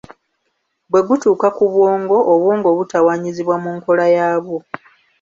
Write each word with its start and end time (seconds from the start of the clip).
Bwe 0.89 1.01
gutuuka 1.07 1.47
ku 1.57 1.63
bwongo, 1.73 2.17
obwongo 2.33 2.67
butawaanyizibwa 2.77 3.55
mu 3.63 3.69
nkola 3.77 4.05
yaabwo. 4.15 4.57